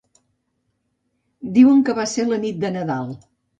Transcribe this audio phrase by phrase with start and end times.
[1.59, 3.15] Diuen que va ser la nit del Nadal.